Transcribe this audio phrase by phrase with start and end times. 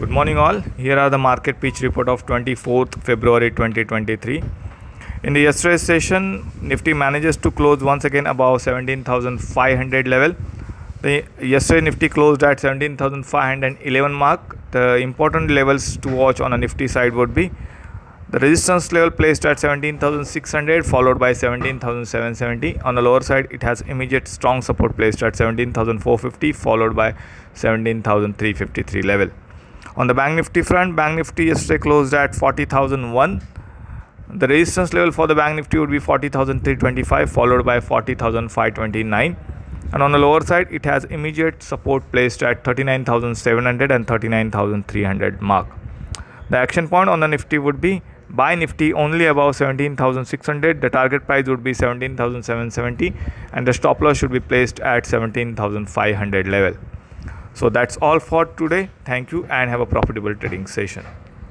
[0.00, 0.60] Good morning, all.
[0.76, 4.44] Here are the market pitch report of 24th February 2023.
[5.24, 10.36] In the yesterday's session, Nifty manages to close once again above 17,500 level.
[11.02, 14.56] The yesterday Nifty closed at 17,511 mark.
[14.70, 17.50] The important levels to watch on a Nifty side would be
[18.30, 22.78] the resistance level placed at 17,600 followed by 17,770.
[22.82, 27.14] On the lower side, it has immediate strong support placed at 17,450 followed by
[27.54, 29.30] 17,353 level.
[29.96, 33.42] On the Bank Nifty front, Bank Nifty yesterday closed at 40,001.
[34.30, 39.36] The resistance level for the Bank Nifty would be 40,325 followed by 40,529.
[39.90, 45.66] And on the lower side, it has immediate support placed at 39,700 and 39,300 mark.
[46.50, 50.80] The action point on the Nifty would be buy Nifty only above 17,600.
[50.82, 53.14] The target price would be 17,770
[53.52, 56.78] and the stop loss should be placed at 17,500 level.
[57.58, 58.88] So that's all for today.
[59.04, 61.04] Thank you and have a profitable trading session.